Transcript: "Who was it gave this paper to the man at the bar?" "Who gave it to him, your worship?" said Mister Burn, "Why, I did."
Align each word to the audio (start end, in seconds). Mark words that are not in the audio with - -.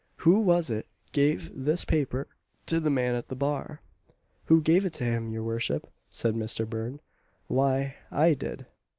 "Who 0.25 0.39
was 0.39 0.71
it 0.71 0.87
gave 1.11 1.51
this 1.53 1.85
paper 1.85 2.27
to 2.65 2.79
the 2.79 2.89
man 2.89 3.13
at 3.13 3.27
the 3.27 3.35
bar?" 3.35 3.83
"Who 4.45 4.59
gave 4.59 4.83
it 4.83 4.93
to 4.93 5.03
him, 5.03 5.29
your 5.29 5.43
worship?" 5.43 5.85
said 6.09 6.35
Mister 6.35 6.65
Burn, 6.65 7.01
"Why, 7.45 7.97
I 8.09 8.33
did." 8.33 8.65